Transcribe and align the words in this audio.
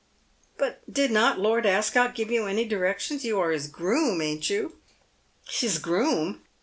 "But 0.57 0.81
did 0.91 1.11
not 1.11 1.37
Lord 1.37 1.63
Ascot 1.67 2.15
give 2.15 2.31
you 2.31 2.47
any 2.47 2.65
directions? 2.65 3.23
You 3.23 3.39
are 3.39 3.51
his 3.51 3.67
groom, 3.67 4.19
ain't 4.19 4.49
you?" 4.49 4.77
"His 5.61 5.77
groom! 5.77 6.41